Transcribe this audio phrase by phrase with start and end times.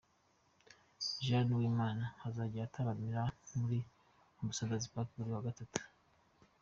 [1.25, 3.21] Jane Uwimana azajya ataramira
[3.57, 3.79] muri
[4.39, 5.81] Ambassador's Park buri wa Gatatu.